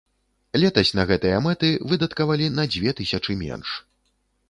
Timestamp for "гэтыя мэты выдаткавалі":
1.11-2.51